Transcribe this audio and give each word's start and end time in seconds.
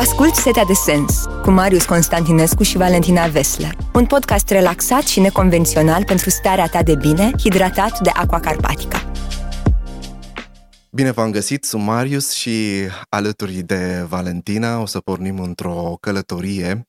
Ascult 0.00 0.34
Setea 0.34 0.64
de 0.64 0.72
Sens 0.72 1.24
cu 1.42 1.50
Marius 1.50 1.84
Constantinescu 1.84 2.62
și 2.62 2.76
Valentina 2.76 3.26
Vesler. 3.26 3.76
Un 3.94 4.06
podcast 4.06 4.50
relaxat 4.50 5.02
și 5.02 5.20
neconvențional 5.20 6.04
pentru 6.04 6.30
starea 6.30 6.66
ta 6.66 6.82
de 6.82 6.94
bine, 6.94 7.30
hidratat 7.38 8.00
de 8.00 8.10
Aqua 8.12 8.40
Carpatica. 8.40 9.10
Bine 10.90 11.10
v-am 11.10 11.30
găsit, 11.30 11.64
sunt 11.64 11.82
Marius 11.82 12.32
și 12.32 12.86
alături 13.08 13.52
de 13.52 14.04
Valentina 14.08 14.80
o 14.80 14.86
să 14.86 15.00
pornim 15.00 15.38
într-o 15.38 15.96
călătorie. 16.00 16.88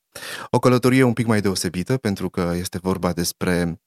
O 0.49 0.59
călătorie 0.59 1.03
un 1.03 1.13
pic 1.13 1.25
mai 1.25 1.41
deosebită 1.41 1.97
pentru 1.97 2.29
că 2.29 2.53
este 2.59 2.79
vorba 2.81 3.11
despre 3.11 3.81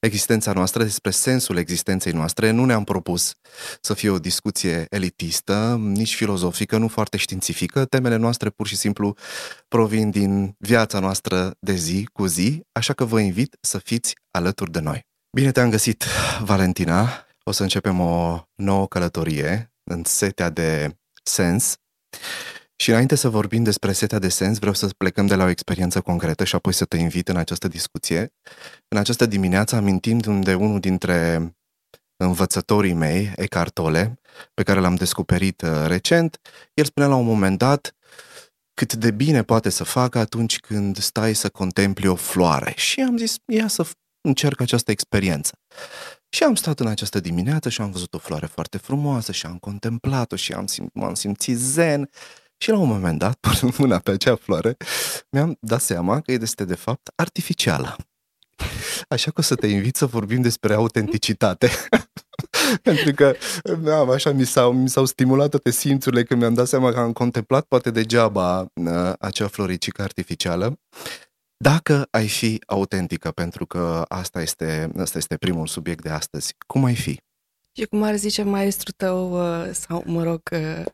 existența 0.00 0.52
noastră, 0.52 0.82
despre 0.82 1.10
sensul 1.10 1.56
existenței 1.56 2.12
noastre. 2.12 2.50
Nu 2.50 2.64
ne-am 2.64 2.84
propus 2.84 3.32
să 3.80 3.94
fie 3.94 4.10
o 4.10 4.18
discuție 4.18 4.86
elitistă, 4.90 5.76
nici 5.80 6.14
filozofică, 6.14 6.76
nu 6.76 6.88
foarte 6.88 7.16
științifică. 7.16 7.84
Temele 7.84 8.16
noastre 8.16 8.50
pur 8.50 8.66
și 8.66 8.76
simplu 8.76 9.16
provin 9.68 10.10
din 10.10 10.54
viața 10.58 10.98
noastră 10.98 11.56
de 11.60 11.74
zi 11.74 12.08
cu 12.12 12.26
zi, 12.26 12.62
așa 12.72 12.92
că 12.92 13.04
vă 13.04 13.20
invit 13.20 13.56
să 13.60 13.78
fiți 13.78 14.14
alături 14.30 14.70
de 14.70 14.80
noi. 14.80 15.06
Bine 15.36 15.52
te-am 15.52 15.70
găsit, 15.70 16.04
Valentina. 16.40 17.26
O 17.42 17.52
să 17.52 17.62
începem 17.62 18.00
o 18.00 18.42
nouă 18.54 18.86
călătorie 18.86 19.72
în 19.84 20.02
setea 20.04 20.50
de 20.50 20.96
sens. 21.22 21.76
Și 22.80 22.90
înainte 22.90 23.14
să 23.14 23.28
vorbim 23.28 23.62
despre 23.62 23.92
setea 23.92 24.18
de 24.18 24.28
sens, 24.28 24.58
vreau 24.58 24.74
să 24.74 24.88
plecăm 24.96 25.26
de 25.26 25.34
la 25.34 25.44
o 25.44 25.48
experiență 25.48 26.00
concretă 26.00 26.44
și 26.44 26.54
apoi 26.54 26.72
să 26.72 26.84
te 26.84 26.96
invit 26.96 27.28
în 27.28 27.36
această 27.36 27.68
discuție. 27.68 28.32
În 28.88 28.98
această 28.98 29.26
dimineață 29.26 29.76
amintim 29.76 30.40
de 30.40 30.54
unul 30.54 30.80
dintre 30.80 31.50
învățătorii 32.16 32.92
mei, 32.92 33.32
Eckhart 33.36 33.72
Tolle, 33.72 34.20
pe 34.54 34.62
care 34.62 34.80
l-am 34.80 34.94
descoperit 34.94 35.62
uh, 35.62 35.70
recent. 35.86 36.40
El 36.74 36.84
spunea 36.84 37.08
la 37.08 37.14
un 37.14 37.24
moment 37.24 37.58
dat 37.58 37.94
cât 38.74 38.94
de 38.94 39.10
bine 39.10 39.42
poate 39.42 39.68
să 39.68 39.84
facă 39.84 40.18
atunci 40.18 40.58
când 40.58 40.96
stai 40.96 41.34
să 41.34 41.48
contempli 41.48 42.06
o 42.06 42.14
floare. 42.14 42.72
Și 42.76 43.00
am 43.00 43.16
zis, 43.16 43.36
ia 43.46 43.68
să 43.68 43.86
încerc 44.20 44.60
această 44.60 44.90
experiență. 44.90 45.52
Și 46.28 46.42
am 46.42 46.54
stat 46.54 46.80
în 46.80 46.86
această 46.86 47.20
dimineață 47.20 47.68
și 47.68 47.80
am 47.80 47.90
văzut 47.90 48.14
o 48.14 48.18
floare 48.18 48.46
foarte 48.46 48.78
frumoasă 48.78 49.32
și 49.32 49.46
am 49.46 49.58
contemplat-o 49.58 50.36
și 50.36 50.52
am 50.52 50.66
sim- 50.66 50.92
m-am 50.92 51.14
simțit 51.14 51.58
zen 51.58 52.10
și 52.62 52.70
la 52.70 52.78
un 52.78 52.88
moment 52.88 53.18
dat, 53.18 53.38
punând 53.58 53.76
mâna 53.76 53.98
pe 53.98 54.10
acea 54.10 54.34
floare, 54.34 54.76
mi-am 55.30 55.56
dat 55.60 55.80
seama 55.80 56.20
că 56.20 56.32
este 56.32 56.64
de 56.64 56.74
fapt 56.74 57.10
artificială. 57.14 57.96
Așa 59.08 59.30
că 59.30 59.40
o 59.40 59.42
să 59.42 59.54
te 59.54 59.66
invit 59.66 59.96
să 59.96 60.06
vorbim 60.06 60.40
despre 60.40 60.74
autenticitate. 60.74 61.70
Pentru 62.82 63.12
că 63.14 63.34
da, 63.78 63.98
așa 63.98 64.32
mi 64.32 64.44
s-au, 64.44 64.72
mi 64.72 64.88
s-au 64.88 65.04
stimulat 65.04 65.50
toate 65.50 65.70
simțurile 65.70 66.22
când 66.22 66.40
mi-am 66.40 66.54
dat 66.54 66.66
seama 66.66 66.92
că 66.92 66.98
am 66.98 67.12
contemplat 67.12 67.64
poate 67.64 67.90
degeaba 67.90 68.60
uh, 68.60 69.12
acea 69.18 69.46
floricică 69.46 70.02
artificială. 70.02 70.78
Dacă 71.56 72.06
ai 72.10 72.28
fi 72.28 72.62
autentică, 72.66 73.30
pentru 73.30 73.66
că 73.66 74.04
asta 74.08 74.40
este, 74.40 74.90
asta 74.98 75.18
este 75.18 75.36
primul 75.36 75.66
subiect 75.66 76.02
de 76.02 76.08
astăzi, 76.08 76.54
cum 76.66 76.84
ai 76.84 76.94
fi? 76.94 77.20
Și 77.72 77.84
cum 77.84 78.02
ar 78.02 78.16
zice 78.16 78.42
maestrul 78.42 78.94
tău, 78.96 79.32
uh, 79.32 79.70
sau 79.72 80.02
mă 80.06 80.22
rog, 80.22 80.40
uh, 80.52 80.84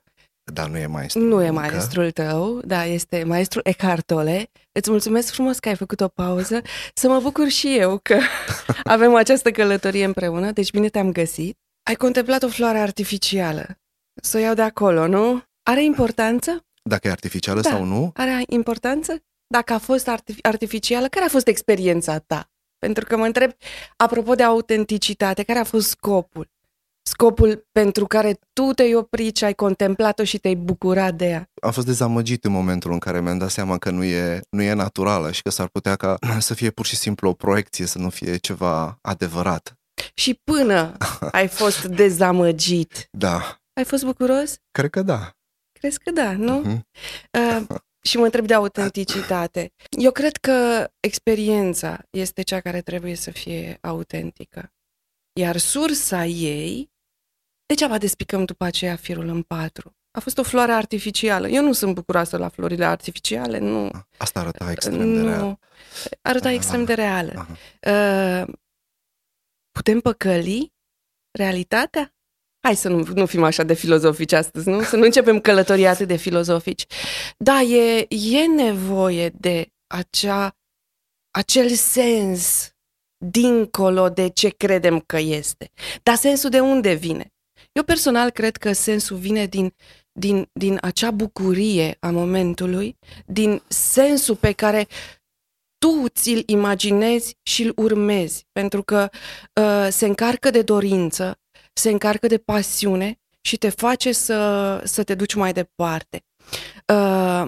dar 0.52 0.68
nu 0.68 0.78
e 0.78 0.86
maestru. 0.86 1.22
Nu 1.22 1.42
e 1.42 1.50
maestrul 1.50 2.10
tău, 2.10 2.60
da, 2.64 2.84
este 2.84 3.24
maestru 3.24 3.60
Eckhart 3.62 4.06
Tolle. 4.06 4.50
Îți 4.72 4.90
mulțumesc 4.90 5.32
frumos 5.32 5.58
că 5.58 5.68
ai 5.68 5.76
făcut 5.76 6.00
o 6.00 6.08
pauză. 6.08 6.62
Să 6.94 7.08
mă 7.08 7.20
bucur 7.20 7.48
și 7.48 7.76
eu 7.78 7.98
că 8.02 8.18
avem 8.84 9.14
această 9.14 9.50
călătorie 9.50 10.04
împreună. 10.04 10.50
Deci 10.50 10.70
bine 10.70 10.88
te-am 10.88 11.12
găsit. 11.12 11.58
Ai 11.82 11.94
contemplat 11.94 12.42
o 12.42 12.48
floare 12.48 12.78
artificială. 12.78 13.78
Să 14.22 14.36
o 14.36 14.40
iau 14.40 14.54
de 14.54 14.62
acolo, 14.62 15.06
nu? 15.06 15.42
Are 15.62 15.84
importanță? 15.84 16.64
Dacă 16.82 17.08
e 17.08 17.10
artificială 17.10 17.60
da. 17.60 17.70
sau 17.70 17.84
nu? 17.84 18.12
Are 18.14 18.42
importanță? 18.48 19.22
Dacă 19.46 19.72
a 19.72 19.78
fost 19.78 20.08
artif- 20.08 20.40
artificială, 20.42 21.08
care 21.08 21.24
a 21.24 21.28
fost 21.28 21.46
experiența 21.46 22.18
ta? 22.18 22.50
Pentru 22.78 23.04
că 23.04 23.16
mă 23.16 23.24
întreb, 23.24 23.50
apropo 23.96 24.34
de 24.34 24.42
autenticitate, 24.42 25.42
care 25.42 25.58
a 25.58 25.64
fost 25.64 25.88
scopul? 25.88 26.48
Scopul 27.06 27.66
pentru 27.72 28.06
care 28.06 28.38
tu 28.52 28.72
te-ai 28.72 28.94
oprit 28.94 29.36
și 29.36 29.44
ai 29.44 29.54
contemplat-o 29.54 30.24
și 30.24 30.38
te-ai 30.38 30.54
bucurat 30.54 31.14
de 31.14 31.26
ea? 31.26 31.50
Am 31.62 31.72
fost 31.72 31.86
dezamăgit 31.86 32.44
în 32.44 32.52
momentul 32.52 32.92
în 32.92 32.98
care 32.98 33.20
mi-am 33.20 33.38
dat 33.38 33.50
seama 33.50 33.78
că 33.78 33.90
nu 33.90 34.04
e, 34.04 34.40
nu 34.50 34.62
e 34.62 34.72
naturală 34.72 35.30
și 35.32 35.42
că 35.42 35.50
s-ar 35.50 35.68
putea 35.68 35.96
ca 35.96 36.16
să 36.38 36.54
fie 36.54 36.70
pur 36.70 36.86
și 36.86 36.96
simplu 36.96 37.28
o 37.28 37.32
proiecție, 37.32 37.86
să 37.86 37.98
nu 37.98 38.10
fie 38.10 38.36
ceva 38.36 38.98
adevărat. 39.00 39.74
Și 40.14 40.40
până 40.44 40.96
ai 41.30 41.48
fost 41.48 41.84
dezamăgit, 41.84 43.08
da. 43.10 43.60
ai 43.72 43.84
fost 43.84 44.04
bucuros? 44.04 44.54
Cred 44.70 44.90
că 44.90 45.02
da. 45.02 45.30
Crezi 45.80 45.98
că 45.98 46.10
da, 46.10 46.32
nu? 46.32 46.62
Uh-huh. 46.62 46.80
Uh, 47.38 47.76
și 48.08 48.16
mă 48.16 48.24
întreb 48.24 48.46
de 48.46 48.54
autenticitate. 48.54 49.72
Eu 50.00 50.10
cred 50.10 50.36
că 50.36 50.86
experiența 51.00 51.98
este 52.10 52.42
cea 52.42 52.60
care 52.60 52.80
trebuie 52.80 53.14
să 53.14 53.30
fie 53.30 53.78
autentică. 53.80 54.70
Iar 55.40 55.56
sursa 55.56 56.24
ei 56.26 56.94
Degeaba 57.66 57.98
despicăm 57.98 58.44
după 58.44 58.64
aceea 58.64 58.96
firul 58.96 59.28
în 59.28 59.42
patru. 59.42 59.96
A 60.10 60.20
fost 60.20 60.38
o 60.38 60.42
floare 60.42 60.72
artificială. 60.72 61.48
Eu 61.48 61.62
nu 61.62 61.72
sunt 61.72 61.94
bucuroasă 61.94 62.36
la 62.36 62.48
florile 62.48 62.84
artificiale, 62.84 63.58
nu. 63.58 63.90
Asta 64.16 64.40
arăta 64.40 64.70
extrem 64.70 65.14
de 65.14 65.20
real. 65.20 65.58
Arăta 66.22 66.50
extrem 66.50 66.84
de 66.84 66.94
reală. 66.94 67.46
Uh, 67.86 68.54
putem 69.70 70.00
păcăli 70.00 70.72
realitatea? 71.30 72.14
Hai 72.60 72.76
să 72.76 72.88
nu, 72.88 73.04
nu 73.14 73.26
fim 73.26 73.42
așa 73.42 73.62
de 73.62 73.74
filozofici 73.74 74.32
astăzi, 74.32 74.68
nu? 74.68 74.82
Să 74.82 74.96
nu 74.96 75.04
începem 75.04 75.40
călătoria 75.40 75.90
atât 75.90 76.08
de 76.08 76.16
filozofici. 76.16 76.86
Da, 77.36 77.60
e, 77.60 78.06
e 78.08 78.46
nevoie 78.46 79.28
de 79.28 79.72
acea, 79.86 80.56
acel 81.30 81.68
sens 81.70 82.70
dincolo 83.16 84.08
de 84.08 84.28
ce 84.28 84.48
credem 84.48 85.00
că 85.00 85.18
este. 85.18 85.70
Dar 86.02 86.14
sensul 86.14 86.50
de 86.50 86.60
unde 86.60 86.92
vine? 86.92 87.30
Eu 87.76 87.82
personal 87.82 88.30
cred 88.30 88.56
că 88.56 88.72
sensul 88.72 89.16
vine 89.16 89.46
din, 89.46 89.74
din, 90.12 90.48
din 90.52 90.78
acea 90.80 91.10
bucurie 91.10 91.96
a 92.00 92.10
momentului, 92.10 92.98
din 93.26 93.62
sensul 93.68 94.36
pe 94.36 94.52
care 94.52 94.86
tu 95.78 96.08
ți-l 96.08 96.42
imaginezi 96.46 97.36
și 97.42 97.62
îl 97.62 97.72
urmezi, 97.76 98.46
pentru 98.52 98.82
că 98.82 99.08
uh, 99.60 99.88
se 99.90 100.06
încarcă 100.06 100.50
de 100.50 100.62
dorință, 100.62 101.40
se 101.72 101.90
încarcă 101.90 102.26
de 102.26 102.38
pasiune 102.38 103.20
și 103.40 103.56
te 103.56 103.68
face 103.68 104.12
să, 104.12 104.80
să 104.84 105.02
te 105.02 105.14
duci 105.14 105.34
mai 105.34 105.52
departe. 105.52 106.24
Uh, 106.92 107.46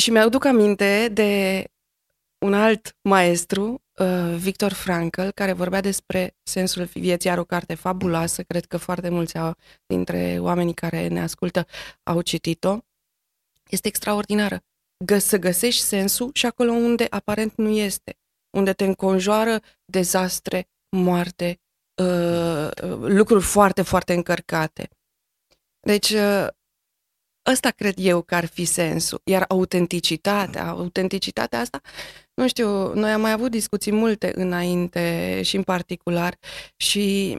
și 0.00 0.10
mi-aduc 0.10 0.44
aminte 0.44 1.08
de 1.12 1.64
un 2.38 2.54
alt 2.54 2.96
maestru 3.02 3.82
uh, 3.98 4.36
Victor 4.36 4.72
Frankl, 4.72 5.28
care 5.28 5.52
vorbea 5.52 5.80
despre 5.80 6.36
sensul 6.42 6.84
vieții, 6.84 7.30
are 7.30 7.40
o 7.40 7.44
carte 7.44 7.74
fabuloasă, 7.74 8.42
cred 8.42 8.64
că 8.64 8.76
foarte 8.76 9.08
mulți 9.08 9.38
au, 9.38 9.54
dintre 9.86 10.38
oamenii 10.40 10.74
care 10.74 11.08
ne 11.08 11.20
ascultă 11.20 11.66
au 12.02 12.20
citit-o. 12.20 12.78
Este 13.68 13.88
extraordinară. 13.88 14.64
Gă- 15.04 15.18
să 15.18 15.36
găsești 15.38 15.82
sensul 15.82 16.30
și 16.32 16.46
acolo 16.46 16.70
unde 16.70 17.06
aparent 17.10 17.56
nu 17.56 17.68
este, 17.68 18.18
unde 18.56 18.72
te 18.72 18.84
înconjoară 18.84 19.60
dezastre, 19.84 20.68
moarte, 20.96 21.60
uh, 22.02 22.68
lucruri 23.00 23.44
foarte, 23.44 23.82
foarte 23.82 24.12
încărcate. 24.12 24.88
Deci, 25.80 26.10
uh, 26.10 26.46
ăsta 27.50 27.70
cred 27.70 27.94
eu 27.98 28.22
că 28.22 28.34
ar 28.34 28.44
fi 28.44 28.64
sensul. 28.64 29.20
Iar 29.24 29.44
autenticitatea, 29.48 30.68
autenticitatea 30.68 31.60
asta 31.60 31.80
nu 32.36 32.48
știu, 32.48 32.94
noi 32.94 33.10
am 33.10 33.20
mai 33.20 33.32
avut 33.32 33.50
discuții 33.50 33.92
multe 33.92 34.32
înainte 34.34 35.40
și 35.44 35.56
în 35.56 35.62
particular 35.62 36.38
și 36.76 37.36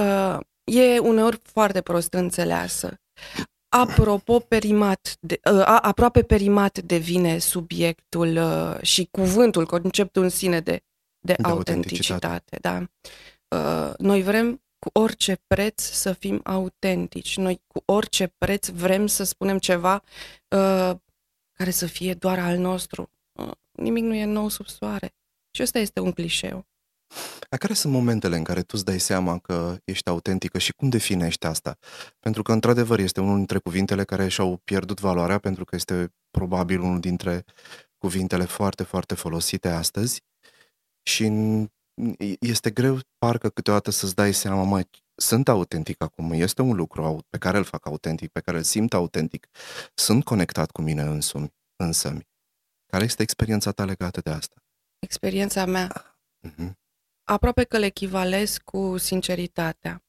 uh, 0.00 0.38
e 0.64 0.98
uneori 0.98 1.40
foarte 1.42 1.80
prost 1.80 2.12
înțeleasă. 2.12 3.00
Apropo, 3.68 4.38
perimat, 4.38 5.16
de, 5.20 5.40
uh, 5.52 5.62
aproape 5.64 6.22
perimat 6.22 6.78
devine 6.78 7.38
subiectul 7.38 8.36
uh, 8.36 8.82
și 8.82 9.08
cuvântul, 9.10 9.66
conceptul 9.66 10.22
în 10.22 10.28
sine 10.28 10.60
de, 10.60 10.82
de, 11.18 11.34
de 11.38 11.48
autenticitate. 11.48 12.26
autenticitate. 12.26 12.58
Da. 12.60 12.86
Uh, 13.58 13.94
noi 13.98 14.22
vrem 14.22 14.62
cu 14.78 14.90
orice 15.00 15.36
preț 15.46 15.82
să 15.82 16.12
fim 16.12 16.40
autentici. 16.44 17.36
Noi 17.36 17.62
cu 17.66 17.82
orice 17.84 18.34
preț 18.38 18.68
vrem 18.68 19.06
să 19.06 19.24
spunem 19.24 19.58
ceva 19.58 20.02
uh, 20.48 20.92
care 21.52 21.70
să 21.70 21.86
fie 21.86 22.14
doar 22.14 22.38
al 22.38 22.56
nostru 22.56 23.10
nimic 23.72 24.02
nu 24.02 24.14
e 24.14 24.24
nou 24.24 24.48
sub 24.48 24.66
soare. 24.66 25.14
Și 25.50 25.62
ăsta 25.62 25.78
este 25.78 26.00
un 26.00 26.12
clișeu. 26.12 26.66
A 27.50 27.56
care 27.56 27.72
sunt 27.72 27.92
momentele 27.92 28.36
în 28.36 28.44
care 28.44 28.60
tu 28.60 28.70
îți 28.72 28.84
dai 28.84 28.98
seama 28.98 29.38
că 29.38 29.76
ești 29.84 30.08
autentică 30.08 30.58
și 30.58 30.72
cum 30.72 30.88
definești 30.88 31.46
asta? 31.46 31.78
Pentru 32.20 32.42
că, 32.42 32.52
într-adevăr, 32.52 32.98
este 32.98 33.20
unul 33.20 33.36
dintre 33.36 33.58
cuvintele 33.58 34.04
care 34.04 34.28
și-au 34.28 34.60
pierdut 34.64 35.00
valoarea, 35.00 35.38
pentru 35.38 35.64
că 35.64 35.76
este 35.76 36.14
probabil 36.30 36.80
unul 36.80 37.00
dintre 37.00 37.44
cuvintele 37.98 38.44
foarte, 38.44 38.82
foarte 38.82 39.14
folosite 39.14 39.68
astăzi 39.68 40.22
și 41.02 41.32
este 42.40 42.70
greu, 42.70 42.98
parcă, 43.18 43.48
câteodată 43.48 43.90
să-ți 43.90 44.14
dai 44.14 44.34
seama, 44.34 44.62
mă, 44.62 44.82
sunt 45.14 45.48
autentic 45.48 46.02
acum, 46.02 46.32
este 46.32 46.62
un 46.62 46.76
lucru 46.76 47.18
pe 47.30 47.38
care 47.38 47.58
îl 47.58 47.64
fac 47.64 47.86
autentic, 47.86 48.30
pe 48.30 48.40
care 48.40 48.56
îl 48.56 48.62
simt 48.62 48.94
autentic, 48.94 49.46
sunt 49.94 50.24
conectat 50.24 50.70
cu 50.70 50.82
mine 50.82 51.02
însumi, 51.02 51.54
însă. 51.76 52.18
Care 52.86 53.04
este 53.04 53.22
experiența 53.22 53.72
ta 53.72 53.84
legată 53.84 54.20
de 54.20 54.30
asta? 54.30 54.62
Experiența 54.98 55.64
mea? 55.64 56.18
Uh-huh. 56.48 56.70
Aproape 57.24 57.64
că 57.64 57.78
le 57.78 57.86
echivalez 57.86 58.56
cu 58.64 58.96
sinceritatea. 58.96 60.04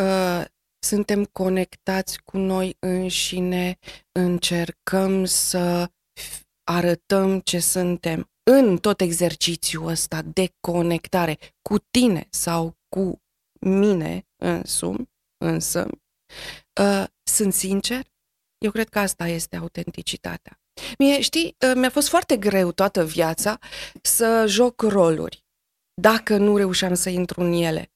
Uh, 0.00 0.44
suntem 0.78 1.24
conectați 1.24 2.22
cu 2.22 2.36
noi 2.38 2.76
înșine, 2.78 3.78
încercăm 4.12 5.24
să 5.24 5.90
arătăm 6.64 7.40
ce 7.40 7.58
suntem 7.58 8.30
în 8.42 8.78
tot 8.78 9.00
exercițiul 9.00 9.86
ăsta 9.86 10.22
de 10.22 10.54
conectare 10.60 11.38
cu 11.62 11.78
tine 11.78 12.26
sau 12.30 12.78
cu 12.88 13.22
mine 13.60 14.26
însumi, 14.36 15.10
însă, 15.36 15.88
uh, 16.80 17.04
sunt 17.22 17.52
sincer, 17.52 18.06
eu 18.58 18.70
cred 18.70 18.88
că 18.88 18.98
asta 18.98 19.26
este 19.26 19.56
autenticitatea. 19.56 20.60
Mie, 20.98 21.20
știi, 21.20 21.56
uh, 21.66 21.72
mi-a 21.74 21.90
fost 21.90 22.08
foarte 22.08 22.36
greu 22.36 22.72
toată 22.72 23.04
viața 23.04 23.58
să 24.02 24.44
joc 24.48 24.82
roluri, 24.82 25.44
dacă 25.94 26.36
nu 26.36 26.56
reușeam 26.56 26.94
să 26.94 27.08
intru 27.08 27.40
în 27.40 27.52
ele. 27.52 27.90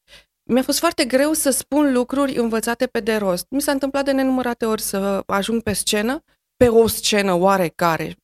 Mi-a 0.51 0.63
fost 0.63 0.79
foarte 0.79 1.05
greu 1.05 1.33
să 1.33 1.51
spun 1.51 1.93
lucruri 1.93 2.37
învățate 2.37 2.87
pe 2.87 3.01
de 3.01 3.17
rost. 3.17 3.47
Mi 3.51 3.61
s-a 3.61 3.73
întâmplat 3.73 4.05
de 4.05 4.13
nenumărate 4.13 4.67
ori 4.67 4.83
să 4.83 5.23
ajung 5.27 5.63
pe 5.63 5.73
scenă, 5.73 6.25
pe 6.57 6.69
o 6.69 6.87
scenă 6.87 7.35
oarecare, 7.35 8.17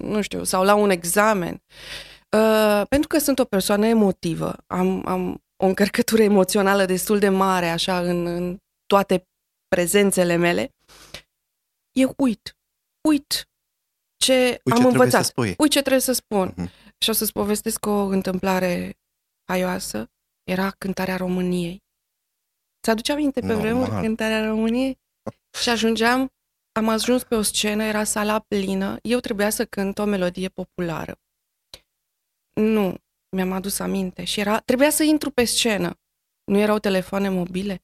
nu 0.00 0.20
știu, 0.20 0.44
sau 0.44 0.64
la 0.64 0.74
un 0.74 0.90
examen. 0.90 1.62
Uh, 2.36 2.82
pentru 2.88 3.08
că 3.08 3.18
sunt 3.18 3.38
o 3.38 3.44
persoană 3.44 3.86
emotivă, 3.86 4.56
am, 4.66 5.06
am 5.06 5.42
o 5.56 5.66
încărcătură 5.66 6.22
emoțională 6.22 6.84
destul 6.84 7.18
de 7.18 7.28
mare, 7.28 7.68
așa, 7.68 8.00
în, 8.00 8.26
în 8.26 8.58
toate 8.86 9.28
prezențele 9.68 10.36
mele, 10.36 10.74
eu 11.92 12.14
uit, 12.16 12.56
uit 13.08 13.48
ce 14.24 14.60
Ui, 14.64 14.72
am 14.72 14.80
ce 14.80 14.86
învățat. 14.86 15.24
Să 15.24 15.28
spui. 15.28 15.54
Ui 15.58 15.68
ce 15.68 15.80
trebuie 15.80 16.00
să 16.00 16.12
spun. 16.12 16.52
Uh-huh. 16.52 16.98
Și 16.98 17.10
o 17.10 17.12
să-ți 17.12 17.32
povestesc 17.32 17.86
o 17.86 18.04
întâmplare 18.04 18.98
haioasă. 19.50 20.10
Era 20.42 20.70
cântarea 20.70 21.16
României. 21.16 21.82
Ți-aduce 22.82 23.12
aminte 23.12 23.40
pe 23.40 23.46
Normal. 23.46 23.64
vremuri 23.64 23.90
cântarea 23.90 24.46
României? 24.46 24.98
Și 25.60 25.68
ajungeam, 25.68 26.32
am 26.72 26.88
ajuns 26.88 27.24
pe 27.24 27.34
o 27.34 27.42
scenă, 27.42 27.82
era 27.84 28.04
sala 28.04 28.38
plină, 28.38 28.98
eu 29.02 29.20
trebuia 29.20 29.50
să 29.50 29.64
cânt 29.64 29.98
o 29.98 30.04
melodie 30.04 30.48
populară. 30.48 31.18
Nu, 32.54 32.98
mi-am 33.36 33.52
adus 33.52 33.78
aminte 33.78 34.24
și 34.24 34.40
era, 34.40 34.58
trebuia 34.60 34.90
să 34.90 35.02
intru 35.02 35.30
pe 35.30 35.44
scenă. 35.44 35.98
Nu 36.44 36.58
erau 36.58 36.78
telefoane 36.78 37.28
mobile. 37.28 37.82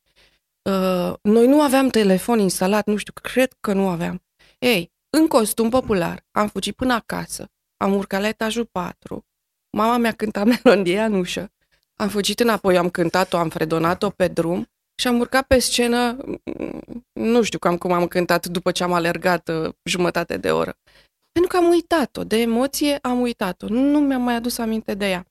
Uh, 0.62 1.14
noi 1.22 1.46
nu 1.46 1.62
aveam 1.62 1.88
telefon 1.88 2.38
instalat, 2.38 2.86
nu 2.86 2.96
știu, 2.96 3.12
cred 3.12 3.56
că 3.60 3.72
nu 3.72 3.88
aveam. 3.88 4.22
Ei, 4.58 4.92
în 5.10 5.28
costum 5.28 5.68
popular, 5.68 6.26
am 6.30 6.48
fugit 6.48 6.76
până 6.76 6.92
acasă, 6.92 7.50
am 7.76 7.94
urcat 7.94 8.20
la 8.20 8.28
etajul 8.28 8.64
4, 8.72 9.24
mama 9.76 9.96
mi-a 9.96 10.12
cântat 10.12 10.46
melodia 10.64 11.04
în 11.04 11.14
ușă, 11.14 11.52
am 11.94 12.08
fugit 12.08 12.40
înapoi, 12.40 12.76
am 12.76 12.90
cântat-o, 12.90 13.36
am 13.36 13.48
fredonat-o 13.48 14.10
pe 14.10 14.28
drum 14.28 14.68
și 15.00 15.06
am 15.06 15.18
urcat 15.18 15.46
pe 15.46 15.58
scenă, 15.58 16.12
mm, 16.12 17.04
nu 17.12 17.42
știu 17.42 17.58
cam 17.58 17.76
cum 17.78 17.92
am 17.92 18.06
cântat 18.06 18.46
după 18.46 18.70
ce 18.70 18.82
am 18.82 18.92
alergat 18.92 19.48
uh, 19.48 19.72
jumătate 19.82 20.36
de 20.36 20.50
oră. 20.50 20.78
Pentru 21.32 21.50
că 21.50 21.56
am 21.56 21.70
uitat-o, 21.70 22.24
de 22.24 22.36
emoție 22.36 22.98
am 23.02 23.20
uitat-o, 23.20 23.68
nu 23.68 24.00
mi-am 24.00 24.22
mai 24.22 24.34
adus 24.34 24.58
aminte 24.58 24.94
de 24.94 25.08
ea. 25.08 25.26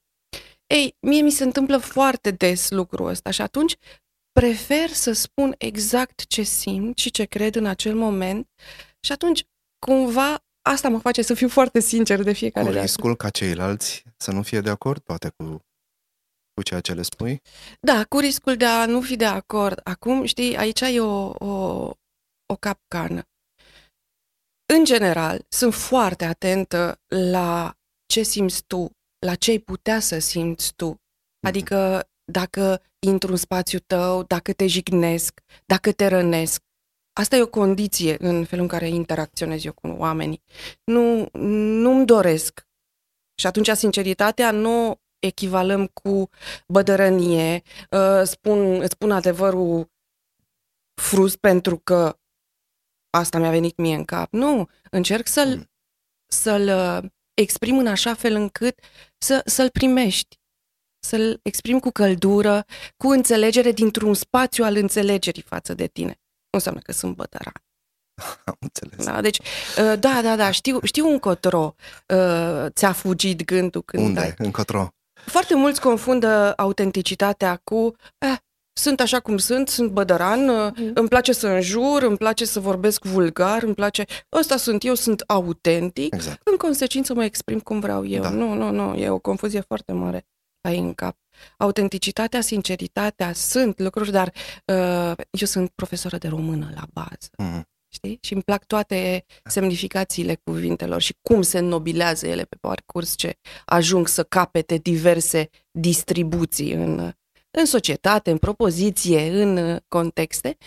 Ei, 0.68 0.96
mie 1.00 1.22
mi 1.22 1.32
se 1.32 1.44
întâmplă 1.44 1.78
foarte 1.78 2.32
des 2.32 2.70
lucrul 2.70 3.08
ăsta 3.08 3.32
și 3.32 3.42
atunci 3.42 3.76
prefer 4.32 4.90
să 4.90 5.12
spun 5.12 5.56
exact 5.58 6.26
ce 6.26 6.42
simt 6.42 6.98
și 6.98 7.12
ce 7.12 7.26
cred 7.26 7.56
în 7.56 7.66
acel 7.66 7.96
moment 7.96 8.48
și 9.00 9.12
atunci 9.12 9.46
cumva 9.80 10.44
asta 10.62 10.90
mă 10.90 11.00
face 11.00 11.22
să 11.22 11.34
fiu 11.34 11.50
foarte 11.50 11.80
sincer 11.80 12.24
de 12.24 12.32
fiecare 12.32 12.66
dată. 12.66 12.78
Cu 12.78 12.84
riscul 12.84 13.16
ca 13.16 13.30
ceilalți 13.30 14.04
să 14.18 14.32
nu 14.32 14.42
fie 14.42 14.62
de 14.62 14.70
acord, 14.70 15.02
poate, 15.02 15.30
cu, 15.30 15.66
cu 16.54 16.62
ceea 16.64 16.80
ce 16.80 16.94
le 16.94 17.02
spui? 17.02 17.42
Da, 17.80 18.06
cu 18.06 18.20
riscul 18.20 18.56
de 18.56 18.66
a 18.66 18.86
nu 18.86 19.02
fi 19.02 19.16
de 19.16 19.26
acord. 19.26 19.82
Acum, 19.84 20.26
știi, 20.26 20.58
aici 20.58 20.82
e 20.82 21.00
o, 21.00 21.32
o, 21.38 21.92
o 22.46 22.56
capcană. 22.60 23.24
În 24.74 24.86
general, 24.86 25.46
sunt 25.50 25.74
foarte 25.74 26.26
atentă 26.26 27.02
la 27.08 27.74
ce 28.06 28.24
simți 28.24 28.64
tu, 28.64 28.92
la 29.26 29.36
ce 29.36 29.52
ai 29.52 29.58
putea 29.58 30.00
să 30.00 30.20
simți 30.20 30.74
tu. 30.76 30.88
Mhm. 30.88 31.48
Adică 31.48 32.10
dacă 32.32 32.82
intru 33.00 33.32
în 33.32 33.38
spațiul 33.38 33.82
tău, 33.88 34.24
dacă 34.24 34.54
te 34.54 34.68
jignesc, 34.68 35.40
dacă 35.66 35.92
te 35.92 36.08
rănesc. 36.08 36.62
Asta 37.20 37.36
e 37.36 37.42
o 37.42 37.48
condiție 37.48 38.16
în 38.20 38.46
felul 38.46 38.64
în 38.64 38.70
care 38.70 38.88
interacționez 38.88 39.66
eu 39.66 39.74
cu 39.74 39.88
oamenii. 39.88 40.42
Nu, 40.84 41.30
nu-mi 41.82 42.06
doresc. 42.06 42.68
Și 43.36 43.48
atunci 43.48 43.70
sinceritatea 43.70 44.52
nu 44.52 45.02
echivalăm 45.20 45.88
cu 45.88 46.30
bădărănie, 46.68 47.62
uh, 47.92 48.22
spun, 48.24 48.82
îți 48.82 48.92
spun 48.92 49.12
adevărul 49.12 49.92
frust 51.02 51.38
pentru 51.38 51.78
că 51.78 52.20
asta 53.10 53.38
mi-a 53.40 53.50
venit 53.50 53.78
mie 53.78 53.96
în 53.96 54.06
cap. 54.06 54.34
Nu, 54.34 54.70
încerc 54.92 55.28
să-l, 55.28 55.56
mm. 55.56 55.70
să-l 56.28 56.68
uh, 56.68 57.10
exprim 57.34 57.78
în 57.78 57.88
așa 57.88 58.14
fel 58.14 58.34
încât 58.36 58.80
să, 59.18 59.42
să-l 59.46 59.70
primești, 59.70 60.40
să-l 61.00 61.40
exprim 61.44 61.80
cu 61.80 61.90
căldură, 61.90 62.66
cu 62.98 63.08
înțelegere 63.08 63.72
dintr-un 63.72 64.14
spațiu 64.14 64.64
al 64.64 64.76
înțelegerii 64.76 65.42
față 65.42 65.74
de 65.74 65.88
tine. 65.88 66.20
Nu 66.52 66.58
înseamnă 66.58 66.80
că 66.84 66.92
sunt 66.92 67.16
bătăran. 67.16 67.64
Am 68.46 68.58
înțeles. 68.60 69.06
Da, 69.06 69.22
deci, 69.22 69.40
uh, 69.40 70.00
da, 70.00 70.20
da, 70.22 70.36
da, 70.36 70.52
știu, 70.52 70.80
știu 70.84 71.08
încotro 71.08 71.76
uh, 72.08 72.66
ți-a 72.70 72.92
fugit 72.92 73.46
gândul 73.46 73.82
când 73.82 74.04
Unde? 74.04 74.20
Ai... 74.20 74.34
Încotro? 74.38 74.94
Foarte 75.26 75.56
mulți 75.56 75.82
confundă 75.82 76.54
autenticitatea 76.58 77.62
cu 77.64 77.96
eh, 78.18 78.38
sunt 78.74 79.00
așa 79.00 79.20
cum 79.20 79.38
sunt, 79.38 79.70
sunt 79.70 79.92
bădăran, 79.92 80.46
mm. 80.46 80.92
îmi 80.94 81.08
place 81.08 81.32
să 81.32 81.48
înjur, 81.48 82.04
îmi 82.04 82.18
place 82.18 82.46
să 82.46 82.60
vorbesc 82.60 83.04
vulgar, 83.04 83.64
îmi 83.64 83.74
place... 83.74 84.06
Ăsta 84.32 84.58
sunt 84.58 84.84
eu, 84.84 84.94
sunt 84.94 85.24
autentic, 85.28 86.14
exact. 86.14 86.48
în 86.48 86.58
consecință 86.58 87.14
mă 87.14 87.24
exprim 87.24 87.60
cum 87.60 87.80
vreau 87.80 88.06
eu. 88.06 88.22
Da. 88.22 88.30
Nu, 88.30 88.54
nu, 88.54 88.72
nu, 88.72 88.96
e 88.96 89.10
o 89.10 89.20
confuzie 89.20 89.60
foarte 89.60 89.92
mare 89.92 90.26
ai 90.62 90.78
în 90.78 90.94
cap. 90.94 91.18
Autenticitatea, 91.58 92.42
sinceritatea 92.42 93.34
sunt 93.34 93.80
lucruri, 93.80 94.12
dar 94.12 94.34
uh, 94.66 95.26
eu 95.32 95.48
sunt 95.48 95.70
profesoră 95.70 96.18
de 96.18 96.28
română 96.28 96.72
la 96.76 96.84
bază. 96.94 97.30
Mm. 97.38 97.64
Știi? 97.92 98.18
Și 98.22 98.34
îmi 98.34 98.44
plac 98.44 98.66
toate 98.66 99.26
semnificațiile 99.44 100.36
cuvintelor 100.44 101.02
și 101.02 101.16
cum 101.22 101.42
se 101.42 101.58
înnobilează 101.58 102.28
ele 102.28 102.44
pe 102.44 102.58
parcurs, 102.62 103.16
ce 103.16 103.38
ajung 103.66 104.08
să 104.08 104.24
capete 104.24 104.78
diverse 104.78 105.50
distribuții 105.72 106.72
în 106.74 107.14
în 107.52 107.66
societate, 107.66 108.32
în 108.32 108.38
propoziție, 108.38 109.42
în 109.42 109.58
uh, 109.58 109.78
contexte 109.88 110.58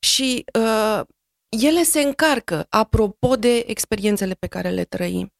și 0.00 0.44
uh, 0.58 1.00
ele 1.48 1.82
se 1.82 2.00
încarcă 2.00 2.66
apropo 2.68 3.36
de 3.36 3.64
experiențele 3.66 4.34
pe 4.34 4.46
care 4.46 4.70
le 4.70 4.84
trăim. 4.84 5.32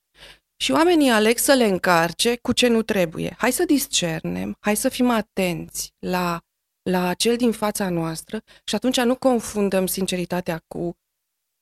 Și 0.62 0.73
oamenii 0.73 1.11
aleg 1.11 1.38
să 1.38 1.52
le 1.52 1.64
încarce 1.64 2.37
cu 2.37 2.52
ce 2.52 2.69
nu 2.69 2.83
trebuie. 2.83 3.35
Hai 3.38 3.52
să 3.52 3.64
discernem, 3.64 4.57
hai 4.61 4.76
să 4.76 4.88
fim 4.88 5.11
atenți 5.11 5.95
la, 5.99 6.40
la 6.83 7.14
cel 7.14 7.37
din 7.37 7.52
fața 7.52 7.88
noastră 7.88 8.42
și 8.64 8.75
atunci 8.75 9.00
nu 9.00 9.16
confundăm 9.16 9.87
sinceritatea 9.87 10.62
cu 10.69 10.97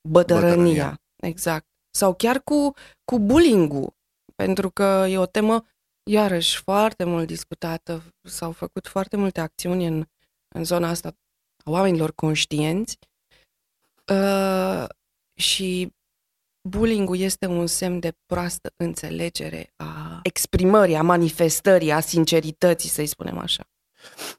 bădărănia. 0.08 0.50
bădărănia. 0.50 1.00
Exact. 1.16 1.66
Sau 1.90 2.14
chiar 2.14 2.42
cu, 2.42 2.72
cu 3.04 3.18
bullying-ul, 3.18 3.94
pentru 4.34 4.70
că 4.70 5.06
e 5.08 5.18
o 5.18 5.26
temă 5.26 5.66
iarăși 6.10 6.62
foarte 6.62 7.04
mult 7.04 7.26
discutată, 7.26 8.02
s-au 8.28 8.52
făcut 8.52 8.86
foarte 8.86 9.16
multe 9.16 9.40
acțiuni 9.40 9.86
în, 9.86 10.04
în 10.54 10.64
zona 10.64 10.88
asta 10.88 11.16
a 11.64 11.70
oamenilor 11.70 12.12
conștienți 12.12 12.98
uh, 14.12 14.84
și 15.34 15.92
bullying 16.68 17.16
este 17.16 17.46
un 17.46 17.66
semn 17.66 18.00
de 18.00 18.16
proastă 18.26 18.72
înțelegere 18.76 19.72
a 19.76 20.20
exprimării, 20.22 20.94
a 20.94 21.02
manifestării, 21.02 21.92
a 21.92 22.00
sincerității, 22.00 22.88
să-i 22.88 23.06
spunem 23.06 23.38
așa. 23.38 23.68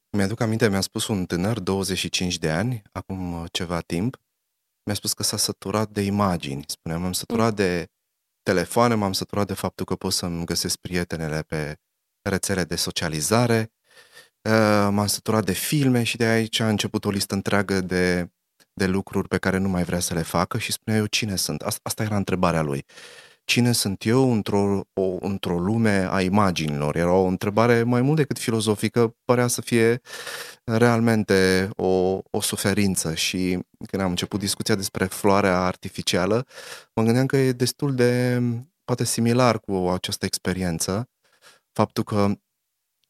Mi-aduc 0.09 0.39
aminte, 0.39 0.69
mi-a 0.69 0.81
spus 0.81 1.07
un 1.07 1.25
tânăr, 1.25 1.59
25 1.59 2.37
de 2.37 2.49
ani, 2.49 2.81
acum 2.91 3.47
ceva 3.51 3.79
timp, 3.79 4.17
mi-a 4.83 4.95
spus 4.95 5.13
că 5.13 5.23
s-a 5.23 5.37
săturat 5.37 5.89
de 5.89 6.01
imagini. 6.01 6.63
Spuneam, 6.67 7.05
am 7.05 7.11
săturat 7.11 7.49
mm. 7.49 7.55
de 7.55 7.87
telefoane, 8.43 8.95
m-am 8.95 9.13
săturat 9.13 9.47
de 9.47 9.53
faptul 9.53 9.85
că 9.85 9.95
pot 9.95 10.13
să-mi 10.13 10.45
găsesc 10.45 10.77
prietenele 10.77 11.41
pe 11.41 11.75
rețele 12.21 12.63
de 12.63 12.75
socializare, 12.75 13.71
uh, 14.41 14.87
m-am 14.91 15.07
săturat 15.07 15.45
de 15.45 15.51
filme 15.51 16.03
și 16.03 16.17
de 16.17 16.25
aici 16.25 16.59
a 16.59 16.69
început 16.69 17.05
o 17.05 17.09
listă 17.09 17.33
întreagă 17.33 17.81
de, 17.81 18.31
de 18.73 18.85
lucruri 18.85 19.27
pe 19.27 19.37
care 19.37 19.57
nu 19.57 19.69
mai 19.69 19.83
vrea 19.83 19.99
să 19.99 20.13
le 20.13 20.21
facă 20.21 20.57
și 20.57 20.71
spunea 20.71 20.99
eu 20.99 21.05
cine 21.05 21.35
sunt. 21.35 21.61
Asta, 21.61 21.79
asta 21.83 22.03
era 22.03 22.15
întrebarea 22.15 22.61
lui. 22.61 22.85
cine 23.45 23.71
sunt 23.71 24.05
eu 24.05 24.31
într-o, 24.31 24.81
o, 24.93 25.17
într-o 25.19 25.59
lume 25.59 26.07
a 26.09 26.21
imaginilor. 26.21 26.95
Era 26.95 27.11
o 27.11 27.25
întrebare 27.25 27.83
mai 27.83 28.01
mult 28.01 28.17
decât 28.17 28.39
filozofică, 28.39 29.15
părea 29.25 29.47
să 29.47 29.61
fie 29.61 30.01
realmente 30.63 31.69
o, 31.75 32.19
o 32.31 32.41
suferință 32.41 33.13
și 33.13 33.59
când 33.87 34.01
am 34.01 34.09
început 34.09 34.39
discuția 34.39 34.75
despre 34.75 35.05
floarea 35.05 35.59
artificială, 35.59 36.45
mă 36.95 37.03
gândeam 37.03 37.25
că 37.25 37.37
e 37.37 37.51
destul 37.51 37.95
de, 37.95 38.41
poate 38.83 39.03
similar 39.03 39.59
cu 39.59 39.73
această 39.73 40.25
experiență, 40.25 41.09
faptul 41.71 42.03
că 42.03 42.31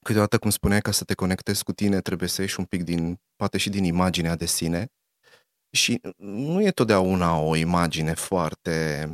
câteodată, 0.01 0.37
cum 0.37 0.49
spuneai, 0.49 0.81
ca 0.81 0.91
să 0.91 1.03
te 1.03 1.13
conectezi 1.13 1.63
cu 1.63 1.71
tine, 1.71 2.01
trebuie 2.01 2.29
să 2.29 2.41
ieși 2.41 2.59
un 2.59 2.65
pic 2.65 2.83
din, 2.83 3.19
poate 3.35 3.57
și 3.57 3.69
din 3.69 3.83
imaginea 3.83 4.35
de 4.35 4.45
sine 4.45 4.87
și 5.71 6.01
nu 6.17 6.61
e 6.61 6.71
totdeauna 6.71 7.37
o 7.37 7.55
imagine 7.55 8.13
foarte 8.13 9.05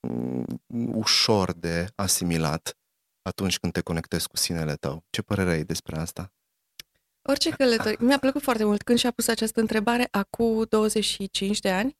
mm, 0.00 0.62
ușor 0.94 1.52
de 1.52 1.86
asimilat 1.94 2.76
atunci 3.22 3.58
când 3.58 3.72
te 3.72 3.80
conectezi 3.80 4.28
cu 4.28 4.36
sinele 4.36 4.74
tău. 4.74 5.04
Ce 5.10 5.22
părere 5.22 5.50
ai 5.50 5.64
despre 5.64 5.96
asta? 5.96 6.32
Orice 7.28 7.50
călătorie. 7.50 7.96
Mi-a 8.00 8.18
plăcut 8.18 8.42
foarte 8.42 8.64
mult 8.64 8.82
când 8.82 8.98
și-a 8.98 9.10
pus 9.10 9.28
această 9.28 9.60
întrebare 9.60 10.08
acum 10.10 10.66
25 10.68 11.58
de 11.58 11.70
ani. 11.70 11.96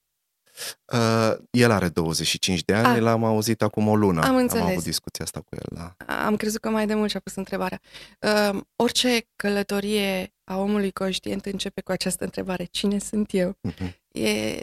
Uh, 0.92 1.37
el 1.50 1.71
are 1.71 1.88
25 1.88 2.64
de 2.64 2.75
ani, 2.75 2.97
ah. 2.97 3.02
l-am 3.02 3.25
auzit 3.25 3.62
acum 3.62 3.88
o 3.88 3.97
lună. 3.97 4.23
Am 4.23 4.37
înțeles. 4.37 4.64
Am 4.64 4.71
avut 4.71 4.83
discuția 4.83 5.25
asta 5.25 5.40
cu 5.40 5.49
el. 5.50 5.66
Da. 5.76 6.14
Am 6.25 6.37
crezut 6.37 6.61
că 6.61 6.68
mai 6.68 6.87
de 6.87 6.94
mult 6.94 7.11
și-a 7.11 7.21
pus 7.21 7.35
întrebarea. 7.35 7.80
Uh, 8.21 8.61
orice 8.76 9.26
călătorie 9.37 10.34
a 10.45 10.57
omului 10.57 10.91
conștient 10.91 11.47
începe 11.47 11.81
cu 11.81 11.91
această 11.91 12.25
întrebare. 12.25 12.65
Cine 12.65 12.99
sunt 12.99 13.33
eu? 13.33 13.59
Uh-huh. 13.69 13.93
E, 14.09 14.63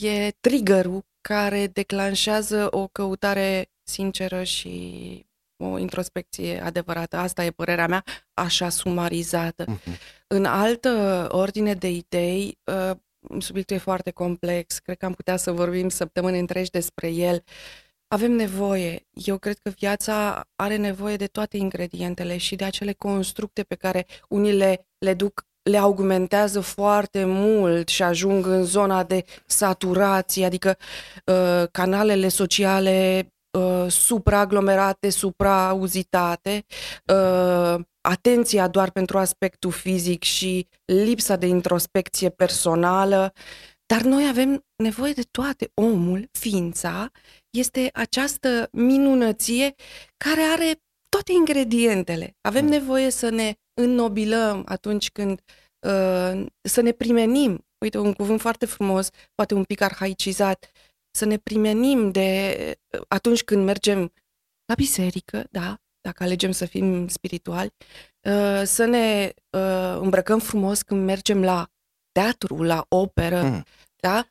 e 0.00 0.30
triggerul 0.40 1.04
care 1.20 1.66
declanșează 1.66 2.68
o 2.70 2.86
căutare 2.86 3.70
sinceră 3.82 4.42
și 4.42 5.24
o 5.56 5.78
introspecție 5.78 6.60
adevărată. 6.62 7.16
Asta 7.16 7.44
e 7.44 7.50
părerea 7.50 7.86
mea, 7.86 8.04
așa 8.34 8.68
sumarizată. 8.68 9.64
Uh-huh. 9.64 9.98
În 10.26 10.44
altă 10.44 11.26
ordine 11.30 11.74
de 11.74 11.90
idei, 11.90 12.58
uh, 12.64 12.96
subiectul 13.38 13.76
e 13.76 13.78
foarte 13.78 14.10
complex, 14.10 14.78
cred 14.78 14.96
că 14.96 15.04
am 15.04 15.12
putea 15.12 15.36
să 15.36 15.52
vorbim 15.52 15.88
săptămâni 15.88 16.38
întregi 16.38 16.70
despre 16.70 17.08
el. 17.10 17.44
Avem 18.08 18.32
nevoie, 18.32 19.06
eu 19.12 19.38
cred 19.38 19.58
că 19.62 19.70
viața 19.70 20.44
are 20.56 20.76
nevoie 20.76 21.16
de 21.16 21.26
toate 21.26 21.56
ingredientele 21.56 22.36
și 22.36 22.56
de 22.56 22.64
acele 22.64 22.92
constructe 22.92 23.62
pe 23.62 23.74
care 23.74 24.06
unii 24.28 24.52
le, 24.52 24.86
le 24.98 25.14
duc 25.14 25.46
le 25.62 25.76
augmentează 25.76 26.60
foarte 26.60 27.24
mult 27.24 27.88
și 27.88 28.02
ajung 28.02 28.46
în 28.46 28.64
zona 28.64 29.04
de 29.04 29.24
saturație, 29.46 30.44
adică 30.44 30.76
uh, 31.24 31.68
canalele 31.70 32.28
sociale 32.28 33.26
uh, 33.58 33.90
supraaglomerate, 33.90 35.10
supraauzitate, 35.10 36.64
uh, 37.12 37.80
atenția 38.00 38.68
doar 38.68 38.90
pentru 38.90 39.18
aspectul 39.18 39.70
fizic 39.70 40.22
și 40.22 40.68
lipsa 40.84 41.36
de 41.36 41.46
introspecție 41.46 42.28
personală, 42.28 43.32
dar 43.86 44.00
noi 44.00 44.26
avem 44.28 44.64
nevoie 44.76 45.12
de 45.12 45.24
toate. 45.30 45.70
Omul, 45.74 46.28
ființa, 46.32 47.10
este 47.58 47.90
această 47.92 48.68
minunăție 48.72 49.74
care 50.16 50.40
are 50.40 50.80
toate 51.08 51.32
ingredientele. 51.32 52.36
Avem 52.40 52.64
mm. 52.64 52.70
nevoie 52.70 53.10
să 53.10 53.28
ne 53.28 53.54
înnobilăm 53.74 54.62
atunci 54.66 55.10
când 55.10 55.40
uh, 55.86 56.46
să 56.62 56.80
ne 56.80 56.92
primenim. 56.92 57.66
Uite, 57.78 57.98
un 57.98 58.12
cuvânt 58.12 58.40
foarte 58.40 58.66
frumos, 58.66 59.08
poate 59.34 59.54
un 59.54 59.64
pic 59.64 59.80
arhaicizat, 59.80 60.70
să 61.10 61.24
ne 61.24 61.36
primenim 61.36 62.10
de 62.10 62.78
atunci 63.08 63.42
când 63.44 63.64
mergem 63.64 64.12
la 64.66 64.74
biserică, 64.74 65.46
da, 65.50 65.80
dacă 66.00 66.22
alegem 66.22 66.50
să 66.50 66.64
fim 66.64 67.08
spirituali, 67.08 67.72
uh, 68.22 68.62
să 68.64 68.84
ne 68.84 69.32
uh, 69.50 69.96
îmbrăcăm 70.00 70.38
frumos 70.38 70.82
când 70.82 71.04
mergem 71.04 71.42
la 71.42 71.68
teatru, 72.12 72.62
la 72.62 72.86
operă, 72.88 73.42
mm. 73.42 73.64
da? 73.96 74.28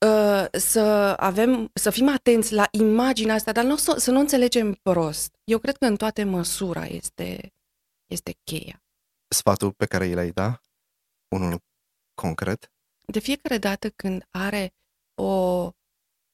Uh, 0.00 0.46
să 0.52 0.80
avem, 1.16 1.70
să 1.74 1.90
fim 1.90 2.08
atenți 2.08 2.52
la 2.52 2.68
imaginea 2.70 3.34
asta, 3.34 3.52
dar 3.52 3.64
nu, 3.64 3.76
să 3.76 4.10
nu 4.10 4.18
înțelegem 4.18 4.72
prost. 4.72 5.36
Eu 5.44 5.58
cred 5.58 5.76
că 5.76 5.84
în 5.86 5.96
toate 5.96 6.24
măsura 6.24 6.84
este, 6.84 7.52
este 8.06 8.36
cheia. 8.44 8.82
Sfatul 9.28 9.72
pe 9.72 9.86
care 9.86 10.06
îl 10.06 10.18
ai 10.18 10.30
da? 10.30 10.60
Unul 11.28 11.62
concret? 12.14 12.72
De 13.06 13.18
fiecare 13.18 13.58
dată 13.58 13.90
când 13.90 14.26
are 14.30 14.74
o 15.14 15.70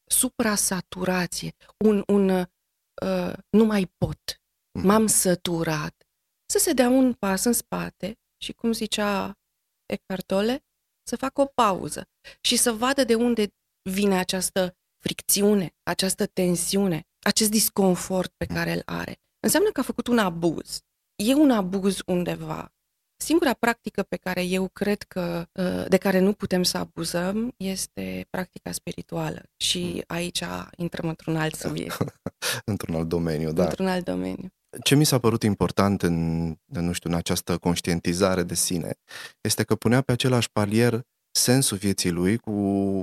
suprasaturație, 0.04 1.54
un, 1.84 2.02
un 2.06 2.28
uh, 2.28 3.32
nu 3.50 3.64
mai 3.64 3.92
pot, 3.98 4.36
Mhm. 4.78 4.86
m-am 4.86 5.06
săturat, 5.06 6.06
să 6.46 6.58
se 6.58 6.72
dea 6.72 6.88
un 6.88 7.12
pas 7.12 7.44
în 7.44 7.52
spate 7.52 8.18
și, 8.36 8.52
cum 8.52 8.72
zicea 8.72 9.38
Eckhart 9.86 10.26
Tolle, 10.26 10.64
să 11.02 11.16
facă 11.16 11.40
o 11.40 11.46
pauză 11.46 12.08
și 12.40 12.56
să 12.56 12.72
vadă 12.72 13.04
de 13.04 13.14
unde 13.14 13.54
vine 13.90 14.18
această 14.18 14.76
fricțiune, 14.98 15.74
această 15.82 16.26
tensiune, 16.26 17.06
acest 17.18 17.50
disconfort 17.50 18.32
pe 18.36 18.46
care 18.46 18.72
îl 18.72 18.82
are. 18.84 19.20
Înseamnă 19.40 19.70
că 19.70 19.80
a 19.80 19.82
făcut 19.82 20.06
un 20.06 20.18
abuz. 20.18 20.80
E 21.16 21.34
un 21.34 21.50
abuz 21.50 21.98
undeva. 22.06 22.72
Singura 23.16 23.54
practică 23.54 24.02
pe 24.02 24.16
care 24.16 24.42
eu 24.44 24.68
cred 24.68 25.02
că 25.02 25.46
uh, 25.52 25.88
de 25.88 25.96
care 25.96 26.18
nu 26.18 26.32
putem 26.32 26.62
să 26.62 26.78
abuzăm 26.78 27.54
este 27.56 28.26
practica 28.30 28.72
spirituală 28.72 29.42
și 29.56 30.04
aici 30.06 30.42
intrăm 30.76 31.08
într-un 31.08 31.36
alt 31.36 31.54
subiect. 31.54 31.96
într-un 32.64 32.94
alt 32.94 33.08
domeniu, 33.08 33.52
da. 33.52 33.64
Într-un 33.64 33.86
alt 33.86 34.04
domeniu. 34.04 34.52
Ce 34.82 34.94
mi 34.94 35.04
s-a 35.04 35.18
părut 35.18 35.42
important 35.42 36.02
în, 36.02 36.46
nu 36.66 36.92
știu, 36.92 37.10
în 37.10 37.16
această 37.16 37.58
conștientizare 37.58 38.42
de 38.42 38.54
sine 38.54 38.94
este 39.40 39.62
că 39.62 39.74
punea 39.74 40.00
pe 40.00 40.12
același 40.12 40.50
palier 40.52 41.00
sensul 41.30 41.76
vieții 41.76 42.10
lui 42.10 42.38
cu, 42.38 42.52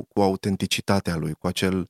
cu 0.07 0.21
autenticitatea 0.21 1.15
lui, 1.15 1.33
cu 1.33 1.47
acel, 1.47 1.85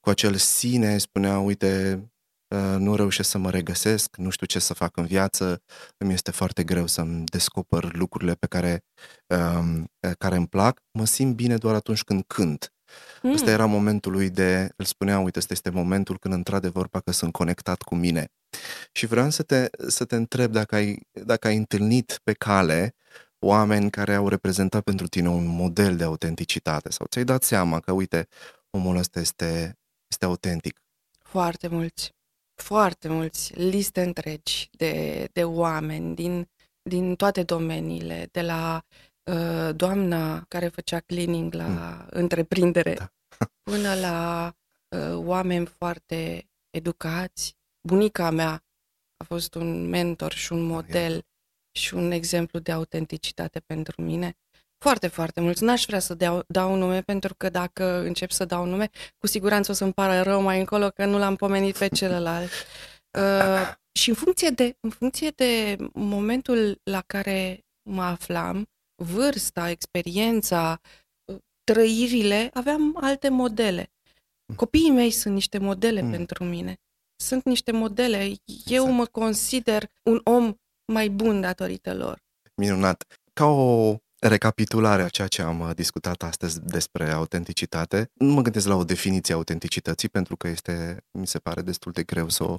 cu 0.00 0.10
acel 0.10 0.34
sine, 0.36 0.98
spunea, 0.98 1.38
uite, 1.38 2.02
ă, 2.50 2.76
nu 2.76 2.94
reușesc 2.94 3.30
să 3.30 3.38
mă 3.38 3.50
regăsesc, 3.50 4.16
nu 4.16 4.30
știu 4.30 4.46
ce 4.46 4.58
să 4.58 4.74
fac 4.74 4.96
în 4.96 5.06
viață, 5.06 5.62
îmi 5.96 6.12
este 6.12 6.30
foarte 6.30 6.64
greu 6.64 6.86
să-mi 6.86 7.24
descoper 7.24 7.94
lucrurile 7.94 8.34
pe 8.34 8.46
care, 8.46 8.84
um, 9.26 9.90
care 10.18 10.36
îmi 10.36 10.48
plac, 10.48 10.80
mă 10.98 11.04
simt 11.04 11.34
bine 11.34 11.56
doar 11.56 11.74
atunci 11.74 12.02
când 12.02 12.24
cânt. 12.26 12.73
Mm. 13.22 13.32
Ăsta 13.32 13.50
era 13.50 13.66
momentul 13.66 14.12
lui 14.12 14.30
de, 14.30 14.68
îl 14.76 14.84
spunea, 14.84 15.18
uite, 15.18 15.38
ăsta 15.38 15.52
este 15.52 15.70
momentul 15.70 16.18
când 16.18 16.34
într-adevăr 16.34 16.88
parcă 16.88 17.10
sunt 17.10 17.32
conectat 17.32 17.82
cu 17.82 17.94
mine. 17.94 18.28
Și 18.92 19.06
vreau 19.06 19.30
să 19.30 19.42
te, 19.42 19.68
să 19.86 20.04
te 20.04 20.16
întreb 20.16 20.52
dacă 20.52 20.74
ai, 20.74 21.00
dacă 21.10 21.46
ai 21.46 21.56
întâlnit 21.56 22.20
pe 22.24 22.32
cale 22.32 22.94
oameni 23.38 23.90
care 23.90 24.14
au 24.14 24.28
reprezentat 24.28 24.82
pentru 24.82 25.06
tine 25.06 25.28
un 25.28 25.46
model 25.46 25.96
de 25.96 26.04
autenticitate 26.04 26.90
sau 26.90 27.06
ți-ai 27.06 27.24
dat 27.24 27.42
seama 27.42 27.80
că, 27.80 27.92
uite, 27.92 28.28
omul 28.70 28.96
ăsta 28.96 29.20
este, 29.20 29.78
este 30.10 30.24
autentic. 30.24 30.80
Foarte 31.22 31.68
mulți. 31.68 32.14
Foarte 32.54 33.08
mulți. 33.08 33.52
Liste 33.54 34.02
întregi 34.02 34.68
de, 34.70 35.28
de 35.32 35.44
oameni 35.44 36.14
din, 36.14 36.48
din 36.82 37.14
toate 37.14 37.42
domeniile, 37.42 38.28
de 38.30 38.42
la 38.42 38.84
uh, 38.84 39.13
doamna 39.74 40.44
care 40.48 40.68
făcea 40.68 41.00
cleaning 41.00 41.54
la 41.54 41.66
mm. 41.66 42.06
întreprindere 42.10 42.94
da. 42.94 43.12
până 43.70 43.94
la 43.94 44.52
uh, 44.88 45.16
oameni 45.16 45.66
foarte 45.66 46.48
educați, 46.70 47.56
bunica 47.88 48.30
mea 48.30 48.64
a 49.16 49.24
fost 49.24 49.54
un 49.54 49.88
mentor 49.88 50.32
și 50.32 50.52
un 50.52 50.62
model 50.62 51.24
și 51.78 51.94
un 51.94 52.10
exemplu 52.10 52.58
de 52.58 52.72
autenticitate 52.72 53.60
pentru 53.60 54.02
mine. 54.02 54.36
Foarte, 54.78 55.08
foarte 55.08 55.40
mulți. 55.40 55.64
N-aș 55.64 55.84
vrea 55.84 55.98
să 55.98 56.14
dau, 56.14 56.44
dau 56.46 56.74
nume, 56.74 57.02
pentru 57.02 57.34
că 57.34 57.48
dacă 57.48 58.00
încep 58.00 58.30
să 58.30 58.44
dau 58.44 58.64
nume, 58.64 58.90
cu 59.18 59.26
siguranță 59.26 59.70
o 59.70 59.74
să-mi 59.74 59.92
pară 59.92 60.22
rău 60.22 60.42
mai 60.42 60.58
încolo 60.58 60.88
că 60.88 61.04
nu 61.04 61.18
l-am 61.18 61.36
pomenit 61.36 61.78
pe 61.78 61.88
celălalt. 61.88 62.50
Uh, 63.18 63.74
și 63.92 64.08
în 64.08 64.14
funcție, 64.14 64.48
de, 64.48 64.76
în 64.80 64.90
funcție 64.90 65.30
de 65.30 65.76
momentul 65.92 66.80
la 66.82 67.00
care 67.06 67.64
mă 67.82 68.02
aflam, 68.02 68.68
vârsta, 68.94 69.70
experiența, 69.70 70.80
trăirile, 71.64 72.50
aveam 72.52 72.96
alte 73.00 73.28
modele. 73.28 73.90
Copiii 74.56 74.90
mei 74.90 75.10
sunt 75.10 75.34
niște 75.34 75.58
modele 75.58 76.02
mm. 76.02 76.10
pentru 76.10 76.44
mine 76.44 76.78
sunt 77.24 77.44
niște 77.44 77.72
modele. 77.72 78.18
Eu 78.66 78.82
exact. 78.82 78.92
mă 78.92 79.06
consider 79.06 79.90
un 80.02 80.20
om 80.24 80.54
mai 80.92 81.08
bun 81.08 81.40
datorită 81.40 81.94
lor. 81.94 82.22
Minunat. 82.54 83.04
Ca 83.32 83.46
o 83.46 83.96
recapitulare 84.28 85.02
a 85.02 85.08
ceea 85.08 85.26
ce 85.26 85.42
am 85.42 85.60
uh, 85.60 85.70
discutat 85.74 86.22
astăzi 86.22 86.60
despre 86.60 87.10
autenticitate, 87.10 88.10
nu 88.14 88.32
mă 88.32 88.42
gândesc 88.42 88.66
la 88.66 88.74
o 88.74 88.84
definiție 88.84 89.34
a 89.34 89.36
autenticității, 89.36 90.08
pentru 90.08 90.36
că 90.36 90.48
este, 90.48 91.04
mi 91.10 91.26
se 91.26 91.38
pare 91.38 91.62
destul 91.62 91.92
de 91.92 92.02
greu 92.02 92.28
să 92.28 92.44
o, 92.44 92.58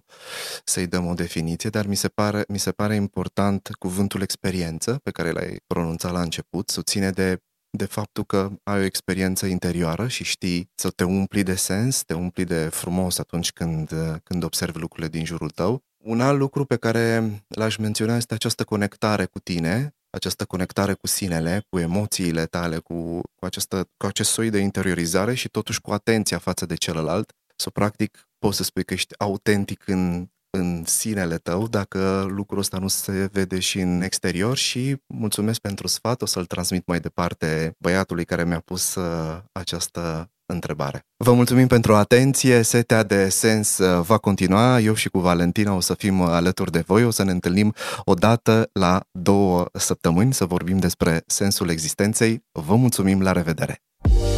să-i 0.63 0.88
dăm 0.88 1.05
o 1.05 1.13
definiție, 1.13 1.69
dar 1.69 1.86
mi 1.86 1.95
se, 1.95 2.07
pare, 2.07 2.43
mi 2.48 2.60
se 2.60 2.72
pare 2.72 2.95
important 2.95 3.69
cuvântul 3.79 4.22
experiență, 4.22 5.00
pe 5.03 5.12
care 5.12 5.31
l-ai 5.31 5.60
pronunțat 5.67 6.12
la 6.12 6.22
început, 6.22 6.69
susține 6.69 7.10
de 7.10 7.39
de 7.75 7.86
faptul 7.86 8.24
că 8.24 8.50
ai 8.63 8.79
o 8.79 8.84
experiență 8.84 9.45
interioară 9.45 10.07
și 10.07 10.24
știi 10.24 10.72
să 10.75 10.89
te 10.89 11.03
umpli 11.03 11.43
de 11.43 11.55
sens, 11.55 12.03
te 12.03 12.13
umpli 12.13 12.45
de 12.45 12.69
frumos 12.72 13.19
atunci 13.19 13.51
când, 13.51 13.91
când 14.24 14.43
observi 14.43 14.79
lucrurile 14.79 15.07
din 15.07 15.25
jurul 15.25 15.50
tău. 15.50 15.84
Un 15.98 16.22
alt 16.22 16.38
lucru 16.38 16.65
pe 16.65 16.75
care 16.75 17.24
l-aș 17.48 17.77
menționa 17.77 18.15
este 18.15 18.34
această 18.34 18.63
conectare 18.63 19.25
cu 19.25 19.39
tine, 19.39 19.95
această 20.15 20.45
conectare 20.45 20.93
cu 20.93 21.07
sinele, 21.07 21.65
cu 21.69 21.79
emoțiile 21.79 22.45
tale, 22.45 22.77
cu, 22.77 23.22
cu, 23.36 23.45
această, 23.45 23.89
cu 23.98 24.05
acest 24.05 24.31
soi 24.31 24.50
de 24.50 24.57
interiorizare 24.57 25.34
și 25.34 25.50
totuși 25.50 25.81
cu 25.81 25.91
atenția 25.91 26.38
față 26.38 26.65
de 26.65 26.75
celălalt. 26.75 27.34
Să, 27.55 27.69
practic, 27.69 28.29
poți 28.39 28.57
să 28.57 28.63
spui 28.63 28.84
că 28.84 28.93
ești 28.93 29.13
autentic 29.17 29.88
în 29.88 30.27
în 30.57 30.84
sinele 30.86 31.38
tău 31.38 31.67
dacă 31.67 32.25
lucrul 32.29 32.60
ăsta 32.60 32.77
nu 32.77 32.88
se 32.88 33.29
vede 33.31 33.60
și 33.60 33.79
în 33.79 34.01
exterior 34.01 34.57
și 34.57 34.95
mulțumesc 35.07 35.60
pentru 35.60 35.88
sfat, 35.88 36.22
o 36.22 36.25
să-l 36.25 36.45
transmit 36.45 36.86
mai 36.88 37.00
departe 37.00 37.75
băiatului 37.79 38.25
care 38.25 38.45
mi-a 38.45 38.60
pus 38.60 38.95
uh, 38.95 39.38
această 39.51 40.29
întrebare. 40.46 41.00
Vă 41.18 41.34
mulțumim 41.34 41.68
pentru 41.68 41.96
atenție, 41.96 42.62
setea 42.62 43.04
de 43.04 43.30
sens 43.30 43.78
uh, 43.78 44.02
va 44.06 44.18
continua, 44.18 44.80
eu 44.80 44.94
și 44.94 45.10
cu 45.10 45.20
Valentina 45.20 45.74
o 45.74 45.80
să 45.80 45.94
fim 45.94 46.22
alături 46.22 46.72
de 46.72 46.84
voi, 46.88 47.06
o 47.06 47.12
să 47.12 47.24
ne 47.24 47.32
întâlnim 47.32 47.74
o 48.04 48.14
dată 48.14 48.70
la 48.74 49.02
două 49.12 49.66
săptămâni 49.74 50.34
să 50.34 50.46
vorbim 50.46 50.78
despre 50.78 51.24
sensul 51.28 51.70
existenței. 51.70 52.44
Vă 52.52 52.75
mulțumim, 52.75 53.22
la 53.22 53.32
revedere! 53.32 53.80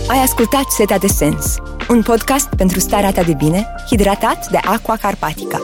Ai 0.08 0.18
ascultat 0.18 0.66
Setea 0.70 0.98
de 0.98 1.08
Sens, 1.08 1.56
un 1.90 2.02
podcast 2.02 2.48
pentru 2.56 2.80
starea 2.80 3.12
ta 3.12 3.24
de 3.24 3.34
bine, 3.34 3.68
hidratat 3.90 4.50
de 4.50 4.58
Aqua 4.58 4.96
Carpatica. 4.96 5.62